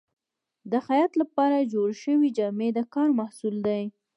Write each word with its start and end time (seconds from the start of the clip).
د 0.71 0.73
خیاط 0.85 1.11
لپاره 1.21 1.69
جوړې 1.73 1.95
شوې 2.03 2.29
جامې 2.37 2.69
د 2.77 2.79
کار 2.93 3.09
محصول 3.19 3.55
دي. 3.67 3.83